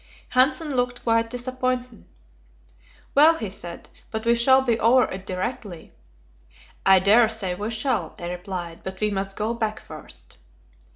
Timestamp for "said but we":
3.51-4.33